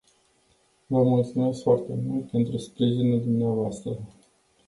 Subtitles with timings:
[0.87, 3.21] Vă mulțumesc foarte mult pentru sprijinul
[3.71, 3.83] dvs.